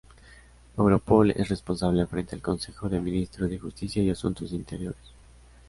Europol 0.79 1.29
es 1.29 1.47
responsable 1.49 2.07
frente 2.07 2.33
al 2.35 2.41
Consejo 2.41 2.89
de 2.89 2.99
ministros 2.99 3.51
de 3.51 3.59
Justicia 3.59 4.01
y 4.01 4.09
Asuntos 4.09 4.51
Interiores. 4.51 4.97